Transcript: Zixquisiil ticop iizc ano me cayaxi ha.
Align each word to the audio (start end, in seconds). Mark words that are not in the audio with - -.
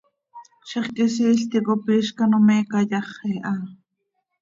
Zixquisiil 0.69 1.39
ticop 1.51 1.83
iizc 1.93 2.15
ano 2.23 2.37
me 2.47 2.57
cayaxi 2.71 3.33
ha. 3.45 3.53